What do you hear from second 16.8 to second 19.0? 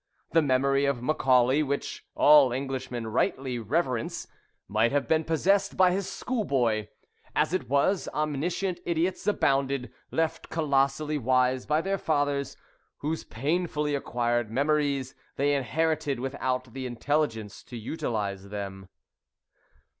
intelligence to utilise them.